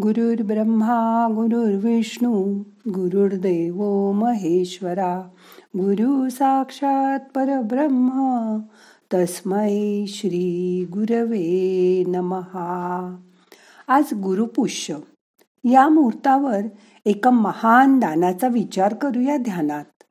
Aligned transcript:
गुरुर्ब्रह्मा 0.00 1.28
गुरुर्विष्णू 1.30 2.62
गुरुर्देव 2.88 4.12
महेश्वरा 4.12 5.30
गुरु 5.76 6.30
साक्षात 6.30 7.18
परब्रह्म 7.34 8.10
तस्मै 9.14 10.04
श्री 10.08 10.86
गुरवे 10.90 12.04
नमहा. 12.08 13.16
आज 13.88 14.14
गुरुपुष्य. 14.14 14.96
या 15.64 15.88
मुहूर्तावर 15.88 16.60
एका 17.06 17.30
महान 17.30 17.98
दानाचा 17.98 18.48
विचार 18.48 18.94
करूया 18.94 19.36
ध्यानात. 19.36 20.02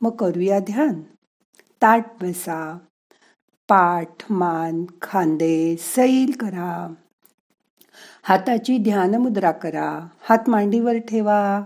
मग 0.00 0.16
करूया 0.16 0.58
ध्यान. 0.58 1.02
ताट 1.82 2.06
बसा. 2.22 2.78
पाठ 3.68 4.24
मान 4.30 4.84
खांदे 5.02 5.76
सैल 5.78 6.32
करा. 6.40 6.94
हाताची 8.22 8.78
ध्यान 8.78 9.14
मुद्रा 9.14 9.50
करा. 9.50 10.06
हात 10.20 10.48
मांडीवर 10.48 10.98
ठेवा. 10.98 11.62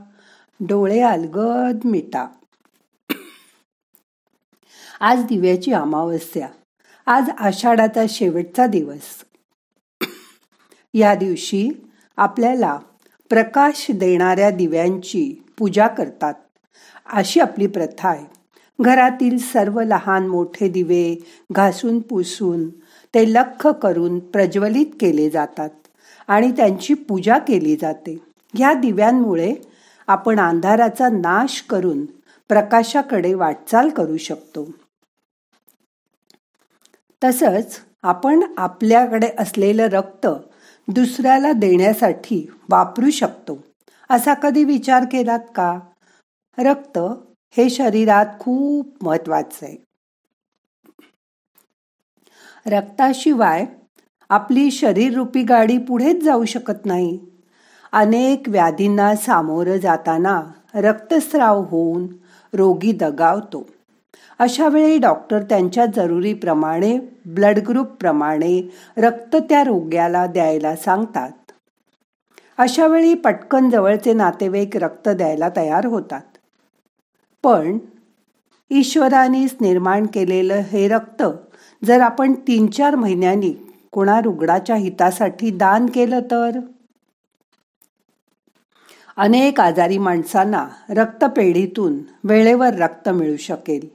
डोळे 0.61 1.01
अलगद 1.01 1.79
मिटा. 1.85 2.27
आज 5.01 5.25
दिव्याची 5.25 5.73
अमावस्या. 5.73 6.49
आज 7.07 7.31
आषाढाचा 7.39 8.05
शेवटचा 8.09 8.67
दिवस. 8.67 9.25
या 10.95 11.15
दिवशी 11.15 11.71
आपल्याला 12.17 12.79
प्रकाश 13.29 13.87
देणाऱ्या 13.91 14.51
दिव्यांची 14.51 15.45
पूजा 15.59 15.87
करतात. 15.87 16.35
अशी 17.12 17.41
आपली 17.41 17.67
प्रथा 17.67 18.09
आहे. 18.09 18.27
घरातील 18.81 19.39
सर्व 19.39 19.81
लहान 19.81 20.27
मोठे 20.27 20.69
दिवे 20.69 21.25
घासून 21.53 22.01
पुसून 22.01 22.69
ते 23.15 23.33
लख 23.33 23.67
करून 23.67 24.19
प्रज्वलित 24.19 24.87
केले 25.01 25.31
जातात. 25.31 25.71
आणि 26.29 26.53
त्यांची 26.53 26.95
पूजा 26.95 27.39
केली 27.39 27.77
जाते. 27.77 28.19
ह्या 28.55 28.75
दिव्यांमुळे 28.75 29.55
आपण 30.07 30.41
अंधाराचा 30.41 31.09
नाश 31.09 31.62
करून 31.62 32.05
प्रकाशाकडे 32.48 33.34
वाटचाल 33.34 33.89
करू 33.89 34.17
शकतो. 34.17 34.70
तसंच 37.25 37.81
आपण 38.03 38.41
आपल्याकडे 38.56 39.31
असलेलं 39.39 39.84
रक्त 39.84 40.27
दुसऱ्याला 40.89 41.53
देण्यासाठी 41.53 42.50
वापरू 42.70 43.11
शकतो. 43.11 43.65
असा 44.11 44.34
कधी 44.34 44.65
विचार 44.65 45.05
केलात 45.05 45.41
का? 45.55 45.81
रक्त 46.59 46.98
हे 47.56 47.70
शरीरात 47.70 48.27
खूप 48.39 49.05
महत्वाचं 49.05 49.67
आहे. 49.67 49.77
रक्ताशिवाय 52.67 53.67
आपली 54.33 54.70
शरीररूपी 54.70 55.42
गाडी 55.42 55.78
पुढेच 55.78 56.22
जाऊ 56.22 56.44
शकत 56.44 56.86
नाही. 56.86 57.19
अनेक 57.92 58.48
व्याधींना 58.48 59.14
सामोरं 59.16 59.77
जाताना 59.77 60.42
रक्तस्राव 60.75 61.62
होऊन 61.62 62.06
रोगी 62.53 62.92
दगावतो. 62.92 63.66
अशा 64.38 64.69
वेळी 64.69 64.98
डॉक्टर 64.98 65.42
त्यांच्या 65.42 65.86
जरुरीप्रमाणे 65.86 66.98
ब्लड 67.27 67.58
ग्रुपप्रमाणे 67.58 68.70
रक्त 68.97 69.36
त्या 69.36 69.64
रोग्याला 69.64 70.27
द्यायला 70.27 70.77
सांगतात. 70.77 71.53
अशा 72.58 72.86
वेळी 72.86 73.14
पटकन 73.14 73.70
जवळचे 73.70 74.12
नातेवाईक 74.12 74.77
रक्त 74.77 75.08
द्यायला 75.08 75.48
तयार 75.56 75.86
होतात. 75.86 76.38
पण 77.42 77.78
ईश्वरानेच 78.70 79.56
निर्माण 79.60 80.06
केलेलं 80.06 80.55
हे 80.55 80.88
रक्त 80.88 81.22
जर 81.84 82.00
आपण 82.00 82.33
तीन 82.33 82.66
चार 82.66 82.94
महिन्यांनी 82.94 83.55
कुणा 83.93 84.21
रुग्णाच्या 84.21 84.77
हितासाठी 84.77 85.51
दान 85.51 85.87
केलं 85.87 86.21
तर? 86.21 86.51
अनेक 89.17 89.61
आजारी 89.61 89.99
माणसांना 89.99 90.69
रक्तपेढीतून 90.91 91.99
वेळेवर 92.25 92.75
रक्त 92.75 93.09
मिळू 93.09 93.37
शकेल. 93.37 93.89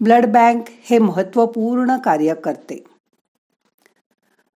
ब्लड 0.00 0.26
बँक 0.26 0.64
हे 0.68 0.98
महत्त्वपूर्ण 0.98 1.96
कार्य 1.96 2.34
करते. 2.34 2.84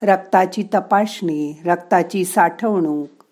रक्ताची 0.02 0.62
तपासणी 0.74 1.60
रक्ताची 1.64 2.24
साठवणूक 2.24 3.24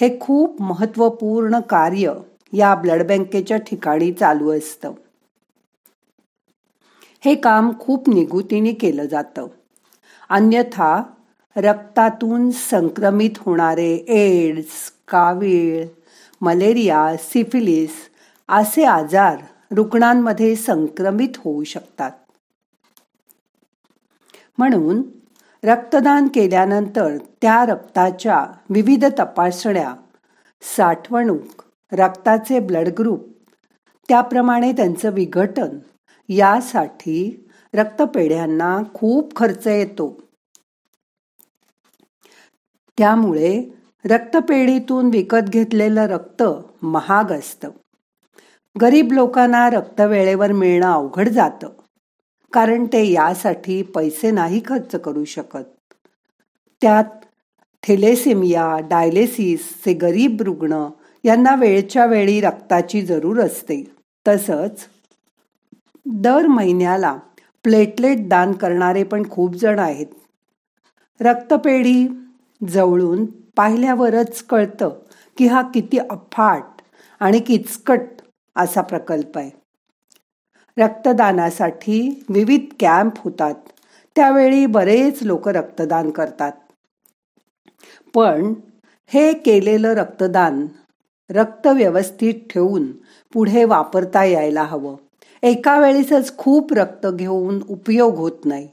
हे 0.00 0.20
खूप 0.20 0.62
महत्त्वपूर्ण 0.62 1.60
कार्य 1.60 2.12
या 2.52 2.74
ब्लड 2.74 3.06
बँकेच्या 3.06 3.56
ठिकाणी 3.56 4.12
चालू 4.12 4.50
असतं. 4.50 4.92
हे 7.24 7.34
काम 7.34 7.78
खूप 7.80 8.08
निगुतीने 8.08 8.72
केलं 8.72 9.04
जातं. 9.04 9.46
अन्यथा 10.34 11.02
रक्तातून 11.56 12.50
संक्रमित 12.50 13.30
होणारे 13.38 13.94
एड्स 13.94 14.92
कावीळ 15.08 15.86
मलेरिया 16.40 17.16
सिफिलिस 17.16 17.90
असे 18.48 18.84
आजार 18.84 19.36
रुग्णांमध्ये 19.70 20.56
संक्रमित 20.56 21.28
होऊ 21.36 21.64
शकतात. 21.64 22.10
म्हणून 24.58 25.02
रक्तदान 25.64 26.28
केल्यानंतर 26.28 27.16
त्या 27.16 27.66
रक्ताच्या 27.66 28.46
विविध 28.70 29.04
तपासण्या 29.18 29.94
साठवणूक 30.76 31.62
रक्ताचे 31.92 32.60
ब्लड 32.60 32.88
ग्रुप 32.98 33.26
त्याप्रमाणे 34.08 34.72
त्यांचं 34.72 35.10
विघटन 35.10 35.78
यासाठी 36.28 37.48
रक्तपेढ्यांना 37.74 38.82
खूप 38.94 39.36
खर्च 39.36 39.66
येतो. 39.66 40.23
त्यामुळे 42.98 43.64
रक्तपेढीतून 44.04 45.06
विकत 45.06 45.48
घेतलेलं 45.48 46.00
रक्त 46.00 46.42
महाग 46.82 47.32
असतं. 47.32 47.70
गरीब 48.80 49.12
लोकांना 49.12 49.70
रक्त 49.70 50.00
वेळेवर 50.00 50.52
मिळणं 50.52 50.92
अवघड 50.92 51.28
जातं. 51.28 51.68
कारण 52.52 52.84
ते 52.84 53.12
यासाठी 53.12 53.82
पैसे 53.82 54.30
नाही 54.30 54.60
खर्च 54.66 54.94
करू 54.96 55.24
शकत. 55.24 55.94
त्यात 56.82 57.04
थेलेसिमिया 57.82 58.78
डायलेसिसचे 58.78 59.92
गरीब 59.92 60.42
रुग्ण 60.42 60.88
यांना 61.24 61.54
वेळच्या 61.54 62.06
वेळी 62.06 62.40
रक्ताची 62.40 63.02
जरूर 63.02 63.40
असते. 63.40 63.84
तसंच 64.28 64.86
दर 66.06 66.46
महिन्याला 66.46 67.16
प्लेटलेट 67.62 68.28
दान 68.28 68.52
करणारे 68.52 69.04
पण 69.04 69.30
खूप 69.30 69.54
जण 69.54 69.78
आहेत. 69.78 70.06
रक्तपेढी 71.20 72.08
जवळून 72.68 73.24
पाहिल्यावरच 73.56 74.42
कळतं 74.42 74.88
की 75.38 75.46
हा 75.46 75.62
किती 75.62 75.98
अफाट 75.98 76.62
आणि 77.20 77.40
किचकट 77.40 78.00
असा 78.56 78.80
प्रकल्प 78.80 79.38
आहे. 79.38 79.50
रक्तदानासाठी 80.78 82.24
विविध 82.28 82.60
कॅम्प 82.80 83.12
होतात. 83.18 83.54
त्यावेळी 84.16 84.66
बरेच 84.66 85.22
लोक 85.22 85.48
रक्तदान 85.48 86.10
करतात. 86.10 86.52
पण 88.14 88.54
हे 89.06 89.32
केलेलं 89.32 89.88
रक्तदान 89.88 90.66
रक्त 91.30 91.66
व्यवस्थित 91.66 92.34
ठेवून 92.34 92.92
पुढे 93.32 93.64
वापरता 93.64 94.24
यायला 94.24 94.62
हवं. 94.62 94.96
एका 95.42 95.80
वेळेसच 95.80 96.36
खूप 96.36 96.72
रक्त 96.72 97.06
घेऊन 97.06 97.62
उपयोग 97.68 98.14
होत 98.16 98.44
नाही. 98.44 98.68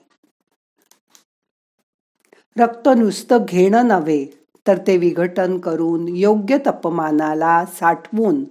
रक्त 2.59 2.87
नुसतं 2.87 3.45
घेणं 3.47 3.87
नव्हे 3.87 4.25
तर 4.67 4.77
ते 4.87 4.97
विघटन 4.97 5.59
करून 5.59 6.07
योग्य 6.07 6.57
तापमानाला 6.57 7.65
साठवून 7.65 8.43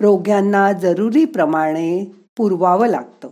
रोग्यांना 0.00 0.72
जरुरीप्रमाणे 0.72 2.04
पुरवावं 2.36 2.86
लागतं. 2.86 3.28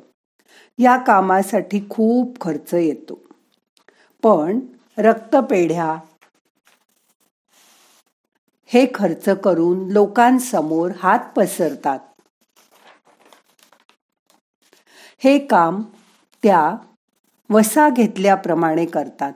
या 0.79 0.97
कामासाठी 0.97 1.81
खूप 1.91 2.41
खर्च 2.41 2.75
येतो. 2.75 3.21
पण 4.23 4.61
रक्तपेढ्या 4.99 5.97
हे 8.67 8.87
खर्च 8.95 9.29
करून 9.29 9.91
लोकांसमोर 9.91 10.91
हात 10.99 11.19
पसरतात. 11.37 11.99
हे 15.19 15.39
काम 15.39 15.83
त्या 16.43 16.77
वसा 17.51 17.89
घेतल्याप्रमाणे 17.89 18.85
करतात. 18.87 19.33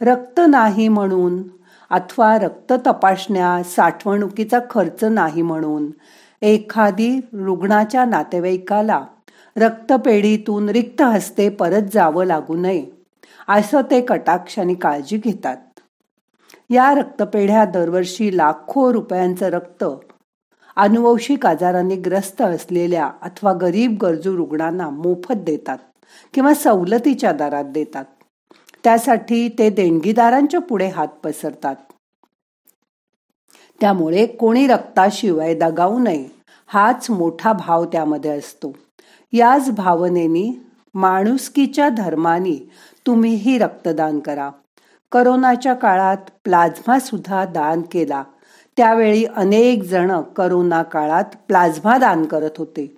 रक्त 0.00 0.40
नाही 0.48 0.88
म्हणून 0.88 1.42
अथवा 1.90 2.38
रक्त 2.38 2.72
तपासण्या 2.86 3.62
साठवणुकीचा 3.62 4.58
खर्च 4.70 5.04
नाही 5.04 5.42
म्हणून 5.42 5.90
एखादी 6.42 7.20
रुग्णाच्या 7.32 8.04
नातेवाईकाला 8.04 9.04
रक्तपेढीतून 9.56 10.68
रिक्त 10.68 11.02
हस्ते 11.02 11.48
परत 11.48 11.82
जावं 11.94 12.24
लागू 12.24 12.56
नये 12.56 12.84
असं 13.48 13.80
ते 13.90 14.00
कटाक्षाने 14.00 14.74
काळजी 14.74 15.16
घेतात. 15.16 15.56
या 16.70 16.94
रक्तपेढ्या 16.94 17.64
दरवर्षी 17.64 18.36
लाखो 18.36 18.92
रुपयांचं 18.92 19.46
रक्त 19.46 19.84
अनुवंशिक 20.76 21.46
आजारांनी 21.46 21.96
ग्रस्त 21.96 22.42
असलेल्या 22.42 23.10
अथवा 23.22 23.52
गरीब 23.52 23.96
गरजू 24.02 24.36
रुग्णांना 24.36 24.88
मोफत 24.90 25.36
देतात 25.36 25.78
किंवा 26.34 26.54
सवलतीच्या 26.54 27.32
दरात 27.32 27.64
देतात. 27.64 28.04
त्यासाठी 28.88 29.48
ते 29.48 29.70
देणगीदारांच्या 29.70 30.60
पुढे 30.60 30.88
हात 30.88 31.08
पसरतात. 31.24 31.76
त्यामुळे 33.80 34.26
कोणी 34.26 34.66
रक्ताशिवाय 34.66 35.54
दगावू 35.54 35.98
नये 35.98 36.28
हाच 36.66 37.10
मोठा 37.10 37.52
भाव 37.52 37.84
त्यामध्ये 37.84 38.30
असतो. 38.30 38.72
याच 39.32 39.70
भावनेनी 39.70 40.52
माणुसकीच्या 40.94 41.88
धर्माने 41.88 42.70
तुम्हीही 43.06 43.58
रक्तदान 43.58 44.18
करा. 44.18 44.50
करोनाच्या 45.12 45.74
काळात 45.74 46.16
प्लाझ्मा 46.44 46.98
सुद्धा 46.98 47.44
दान 47.44 47.82
केला. 47.92 48.24
त्यावेळी 48.76 49.24
अनेक 49.24 49.82
जण 49.82 50.20
करोना 50.20 50.82
काळात 50.82 51.24
प्लाझ्मा 51.46 51.98
दान 51.98 52.24
करत 52.24 52.58
होते. 52.58 52.96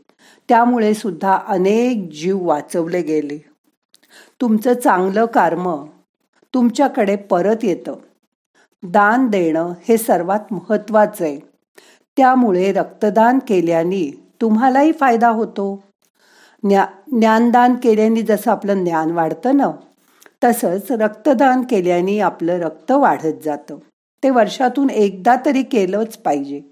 त्यामुळे 0.48 0.94
सुद्धा 0.94 1.38
अनेक 1.48 2.10
जीव 2.12 2.48
वाचवले 2.48 3.02
गेले. 3.02 3.49
तुमचं 4.40 4.72
चांगलं 4.74 5.26
कर्म 5.26 5.84
तुमच्याकडे 6.54 7.16
परत 7.16 7.56
येतं. 7.62 7.94
दान 8.82 9.28
देणं 9.28 9.72
हे 9.88 9.98
सर्वात 9.98 10.40
महत्त्वाचं 10.50 11.24
आहे. 11.24 11.38
त्यामुळे 12.16 12.72
रक्तदान 12.72 13.38
केल्याने 13.48 14.28
तुम्हालाही 14.40 14.92
फायदा 14.92 15.28
होतो. 15.28 15.82
ज्ञा 16.64 16.86
ज्ञानदान 17.12 17.74
केल्याने 17.74 18.22
जसं 18.22 18.50
आपलं 18.50 18.84
ज्ञान 18.84 19.10
वाढतं 19.10 19.56
ना 19.56 19.70
तसंच 20.44 20.92
रक्तदान 20.92 21.62
केल्याने 21.62 22.20
आपलं 22.20 22.58
रक्त 22.58 22.90
वाढत 22.90 23.44
जातं. 23.44 23.76
ते 24.22 24.30
वर्षातून 24.30 24.90
एकदा 24.90 25.36
तरी 25.46 25.62
केलंच 25.62 26.16
पाहिजे. 26.16 26.62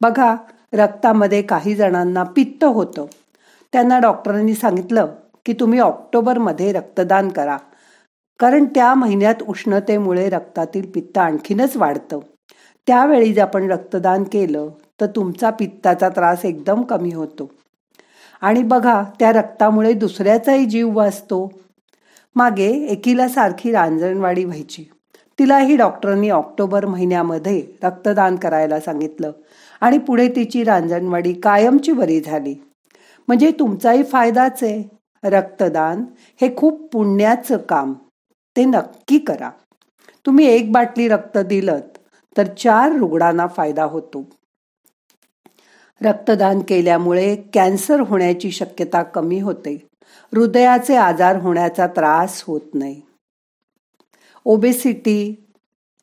बघा 0.00 0.36
रक्तामध्ये 0.72 1.42
काही 1.42 1.74
जणांना 1.74 2.22
पित्त 2.22 2.64
होतं. 2.64 3.04
त्यांना 3.72 3.98
डॉक्टरांनी 3.98 4.54
सांगितलं 4.54 5.06
की 5.48 5.54
तुम्ही 5.54 5.78
ऑक्टोबरमध्ये 5.78 6.72
रक्तदान 6.72 7.28
करा. 7.28 7.56
कारण 8.38 8.64
त्या 8.64 8.94
महिन्यात 8.94 9.34
उष्णतेमुळे 9.48 10.28
रक्तातील 10.28 10.90
पित्त 10.94 11.18
आणखीनच 11.18 11.76
वाढतं. 11.76 12.18
त्यावेळी 12.86 13.32
जर 13.32 13.42
आपण 13.42 13.70
रक्तदान 13.70 14.22
केलं 14.22 14.68
तर 15.00 15.06
तुमचा 15.06 15.50
पित्ताचा 15.50 16.08
त्रास 16.08 16.44
एकदम 16.44 16.82
कमी 16.82 17.14
होतो. 17.14 17.50
आणि 18.40 18.62
बघा 18.62 19.02
त्या 19.20 19.32
रक्तामुळे 19.32 19.92
दुसऱ्याचाही 19.92 20.64
जीव 20.64 20.96
वाचतो. 20.96 21.52
मागे 22.36 22.70
एकीला 22.70 23.28
सारखी 23.28 23.72
रांजणवाडी 23.72 24.44
व्हायची. 24.44 24.84
तिलाही 25.38 25.76
डॉक्टरांनी 25.76 26.30
ऑक्टोबर 26.30 26.86
महिन्यामध्ये 26.86 27.62
रक्तदान 27.82 28.36
करायला 28.36 28.80
सांगितलं. 28.80 29.32
आणि 29.80 29.98
पुढे 29.98 30.28
तिची 30.28 30.64
रांजणवाडी 30.64 31.32
कायमची 31.32 31.92
बरी 31.92 32.20
झाली. 32.20 32.54
म्हणजे 33.28 33.50
तुमचाही 33.50 34.02
फायदाच 34.02 34.62
आहे. 34.62 34.97
रक्तदान 35.24 36.04
हे 36.40 36.56
खूप 36.56 36.92
पुण्याचं 36.92 37.56
काम. 37.56 37.92
ते 38.56 38.64
नक्की 38.64 39.18
करा. 39.18 39.50
तुम्ही 40.26 40.46
एक 40.46 40.72
बाटली 40.72 41.08
रक्त 41.08 41.38
दिलं 41.38 41.78
तर 42.36 42.46
चार 42.46 42.92
रुग्णांना 42.92 43.46
फायदा 43.46 43.84
होतो. 43.84 44.24
रक्तदान 46.02 46.60
केल्यामुळे 46.60 47.36
कॅन्सर 47.36 48.00
होण्याची 48.00 48.50
शक्यता 48.50 49.02
कमी 49.02 49.40
होते. 49.40 49.88
हृदयाचे 50.02 50.96
आजार 50.96 51.36
होण्याचा 51.36 51.86
त्रास 51.86 52.44
होत 52.46 52.60
नाही. 52.74 53.00
ओबेसिटी 54.44 55.44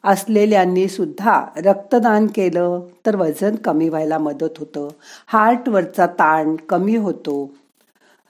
असलेल्यांनी 0.03 0.87
सुद्धा 0.87 1.45
रक्तदान 1.57 2.27
केलं 2.27 2.81
तर 3.05 3.15
वजन 3.15 3.55
कमी 3.55 3.89
व्हायला 3.89 4.17
मदत 4.17 4.57
होतं. 4.57 4.87
हार्टवरचा 5.27 6.07
ताण 6.07 6.55
कमी 6.55 6.95
होतो. 6.95 7.51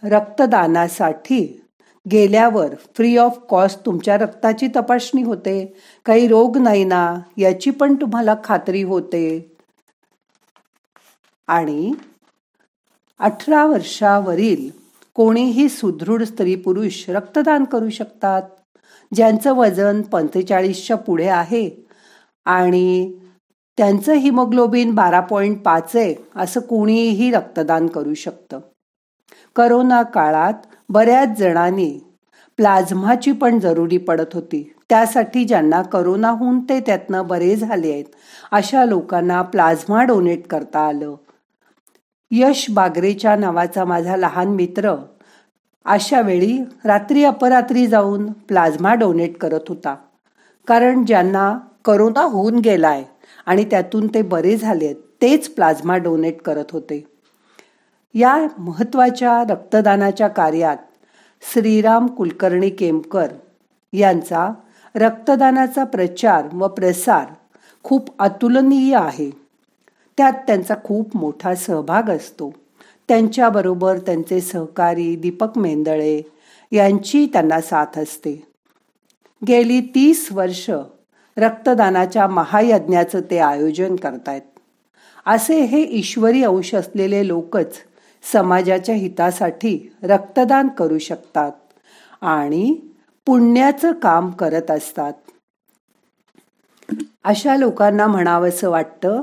रक्तदानासाठी 0.06 1.62
गेल्यावर 2.12 2.75
फ्री 2.75 3.18
ऑफ 3.18 3.40
कॉस्ट 3.50 3.86
तुमच्या 3.86 4.18
रक्ताची 4.18 4.68
तपासणी 4.75 5.24
होते. 5.24 5.78
काही 6.06 6.28
रोग 6.28 6.57
नाही 6.57 6.84
ना 6.84 7.16
याची 7.38 7.72
पण 7.72 7.96
तुम्हाला 7.96 8.36
खात्री 8.44 8.84
होते. 8.84 9.56
आणि 11.48 11.94
अठरा 13.19 13.66
वर्षावरील 13.66 14.69
कोणीही 15.13 15.69
सुदृढ 15.69 16.24
स्त्री 16.24 16.56
पुरुष 16.56 17.10
रक्तदान 17.10 17.63
करू 17.63 17.90
शकतात. 17.90 18.42
ज्यांचं 19.13 19.54
वजन 19.54 20.02
पंचेचाळीसच्या 20.02 20.98
पुढे 20.98 21.28
आहे 21.28 21.69
आणि 22.46 23.13
त्यांचं 23.78 24.13
हिमोग्लोबिन 24.13 24.96
बारा 24.96 25.19
पॉईंट 25.19 25.62
पाच 25.62 25.96
आहे 25.96 26.16
असं 26.36 26.60
कोणीही 26.60 27.31
रक्तदान 27.31 27.88
करू 27.88 28.13
शकतं. 28.13 28.60
करोना 29.55 30.01
काळात 30.03 30.53
बऱ्याच 30.89 31.37
जणांनी 31.37 31.99
प्लाझ्माची 32.57 33.31
पण 33.31 33.59
जरुरी 33.59 33.97
पडत 33.97 34.33
होती. 34.33 34.73
त्यासाठी 34.89 35.43
ज्यांना 35.45 35.81
करोना 35.81 36.29
होऊन 36.29 36.59
ते 36.59 36.79
त्यातनं 36.79 37.27
बरे 37.27 37.55
झाले 37.55 37.91
आहेत 37.91 38.05
अशा 38.51 38.85
लोकांना 38.85 39.41
प्लाझ्मा 39.41 40.03
डोनेट 40.03 40.47
करता 40.47 40.79
आलं. 40.79 41.15
यश 42.31 42.65
बागरेच्या 42.69 43.35
नावाचा 43.35 43.85
माझा 43.85 44.15
लहान 44.15 44.47
मित्र 44.47 44.95
अशा 45.85 46.21
वेळी 46.21 46.57
रात्री 46.85 47.23
अपरात्री 47.23 47.87
जाऊन 47.87 48.31
प्लाझ्मा 48.31 48.93
डोनेट 48.93 49.37
करत 49.37 49.69
होता. 49.69 49.95
कारण 50.67 51.05
ज्यांना 51.05 51.57
करोना 51.85 52.21
होऊन 52.21 52.59
गेलाय 52.59 53.03
आणि 53.45 53.65
त्यातून 53.65 54.07
ते 54.07 54.21
बरे 54.21 54.55
झाले 54.57 54.93
तेच 54.93 55.49
प्लाझ्मा 55.49 55.97
डोनेट 55.97 56.41
करत 56.41 56.71
होते. 56.71 57.03
या 58.15 58.47
महत्त्वाच्या 58.57 59.44
रक्तदानाच्या 59.50 60.27
कार्यात 60.27 60.77
श्रीराम 61.53 62.07
कुलकर्णी 62.07 62.69
केमकर 62.69 63.27
यांचा 63.94 64.53
रक्तदानाचा 64.95 65.83
प्रचार 65.83 66.47
व 66.53 66.67
प्रसार 66.67 67.25
खूप 67.83 68.21
अतुलनीय 68.21 68.95
आहे. 68.95 69.31
त्यात 70.17 70.33
त्यांचा 70.33 70.73
खूप 70.83 71.17
मोठा 71.17 71.56
सहभाग 71.56 72.09
असतो. 72.09 72.53
त्यांच्याबरोबर 73.07 73.97
त्यांचे 73.97 74.41
सहकारी 74.41 75.15
दीपक 75.15 75.57
मेंदळे 75.57 76.21
यांची 76.71 77.25
त्यांना 77.33 77.61
साथ 77.61 78.00
असते. 78.00 78.47
गेली 79.47 79.81
तीस 79.81 80.27
वर्ष 80.31 80.69
रक्तदानाच्या 81.38 82.27
महायज्ञाचं 82.27 83.21
ते 83.31 83.39
आयोजन 83.39 83.95
करतायत. 83.95 84.41
असे 85.25 85.59
हे 85.61 85.81
ईश्वरी 85.81 86.44
अंश 86.44 86.75
असलेले 86.75 87.27
लोकच 87.27 87.73
समाजाच्या 88.33 88.95
हितासाठी 88.95 89.94
रक्तदान 90.04 90.68
करू 90.68 90.98
शकतात 90.98 91.51
आणि 92.22 92.75
पुण्याचं 93.25 93.92
काम 93.92 94.30
करत 94.30 94.72
असतात. 94.72 95.13
अशा 97.24 97.56
लोकांना 97.56 98.07
म्हणावंसं 98.07 98.69
वाटतं 98.69 99.22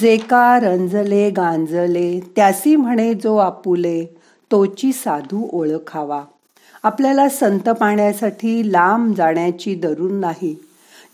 जे 0.00 0.16
का 0.16 0.60
रंजले 0.60 1.30
गांजले 1.30 2.20
त्यासी 2.36 2.76
म्हणे 2.76 3.14
जो 3.14 3.36
आपुले 3.36 4.04
तोची 4.50 4.92
साधू 4.92 5.48
ओळखावा. 5.52 6.22
आपल्याला 6.82 7.28
संत 7.28 7.68
पाहण्यासाठी 7.68 8.72
लांब 8.72 9.14
जाण्याची 9.14 9.74
दरून 9.74 10.20
नाही. 10.20 10.56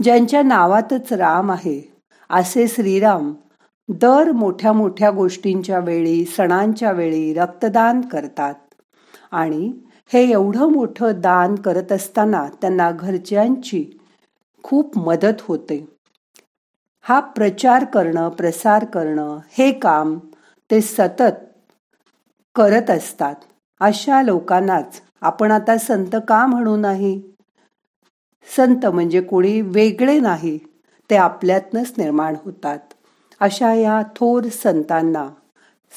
ज्यांच्या 0.02 0.42
नावातच 0.42 1.12
राम 1.12 1.50
आहे 1.50 1.94
असे 2.30 2.68
श्रीराम 2.68 3.32
दर 3.88 4.32
मोठ्या 4.32 4.72
मोठ्या 4.72 5.10
गोष्टींच्या 5.10 5.78
वेळी 5.78 6.24
सणांच्या 6.24 6.92
वेळी 6.92 7.34
रक्तदान 7.34 8.00
करतात. 8.00 8.54
आणि 9.30 9.72
हे 10.12 10.30
एवढं 10.30 10.72
मोठं 10.72 11.20
दान 11.20 11.54
करत 11.54 11.92
असताना 11.92 12.48
त्यांना 12.60 12.90
घरच्यांची 12.90 13.84
खूप 14.62 14.98
मदत 14.98 15.42
होते. 15.42 15.86
हा 17.02 17.20
प्रचार 17.20 17.84
करणं 17.84 18.28
प्रसार 18.28 18.84
करणं 18.84 19.38
हे 19.58 19.72
काम 19.72 20.18
ते 20.70 20.80
सतत 20.80 21.44
करत 22.54 22.90
असतात. 22.90 23.34
अशा 23.80 24.22
लोकांनाच 24.22 25.00
आपण 25.20 25.50
आता 25.50 25.78
संत 25.78 26.16
का 26.28 26.46
म्हणू 26.46 26.76
नाही? 26.76 27.20
संत 28.56 28.86
म्हणजे 28.86 29.20
कोणी 29.20 29.60
वेगळे 29.60 30.20
नाही 30.20 30.58
ते 31.10 31.16
आपल्यातनच 31.16 31.94
निर्माण 31.98 32.36
होतात. 32.44 32.78
अशा 33.40 33.74
या 33.74 34.02
थोर 34.02 34.44
संतांना 34.44 35.28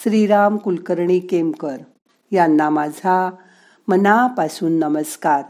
श्रीराम 0.04 0.58
कुलकर्णी 0.58 1.20
केमकर 1.20 1.78
यांना 2.32 2.70
माझा 2.70 3.32
मनापासून 3.88 4.72
नमस्कार. 4.72 5.44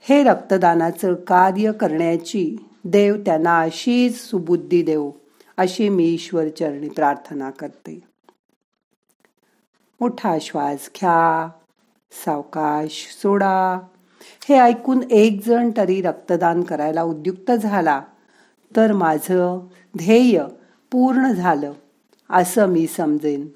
हे 0.00 0.22
रक्तदानाचं 0.22 1.14
कार्य 1.14 1.72
करण्याची 1.72 2.56
देव 2.84 3.16
त्यांना 3.16 3.60
अशीच 3.60 4.20
सुबुद्धी 4.20 4.82
देव 4.82 5.10
अशी 5.56 5.88
मी 5.88 6.04
ईश्वर 6.04 6.48
चरणी 6.48 6.88
प्रार्थना 6.88 7.50
करते. 7.50 8.00
मोठा 10.00 10.36
श्वास 10.40 10.90
घ्या 10.96 11.48
सावकाश 12.12 13.16
सोडा. 13.22 13.78
हे 14.48 14.58
ऐकून 14.58 15.00
एक 15.10 15.46
जण 15.46 15.70
तरी 15.76 16.02
रक्तदान 16.02 16.62
करायला 16.62 17.02
उद्युक्त 17.02 17.52
झाला 17.52 18.02
तर 18.76 18.92
माझं 18.92 19.66
ध्येय 19.96 20.44
पूर्ण 20.92 21.32
झालं 21.32 21.72
असं 22.30 22.66
मी 22.66 22.86
समजेन. 22.86 23.48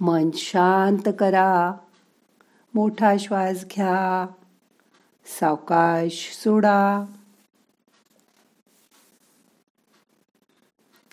मन 0.00 0.30
शांत 0.34 1.08
करा 1.18 1.72
मोठा 2.74 3.14
श्वास 3.20 3.64
घ्या 3.64 4.26
सावकाश 5.40 6.38
सोडा. 6.44 7.04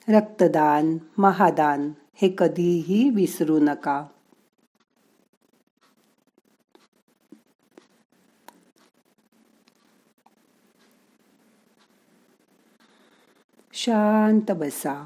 रक्तदान 0.09 0.97
महादान 1.17 1.91
हे 2.13 2.35
कधीही 2.37 3.09
विसरू 3.09 3.59
नका. 3.59 4.05
शांत 13.83 14.51
बसा. 14.51 15.05